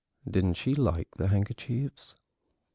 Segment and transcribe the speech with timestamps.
[0.27, 2.15] Didn't she like the handkerchiefs?"